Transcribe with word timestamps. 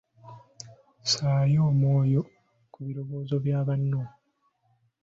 Ssaayo 1.03 1.59
omwoyo 1.69 2.21
ku 2.71 2.77
birowoozo 2.85 3.35
bya 3.43 3.59
banno. 3.67 4.01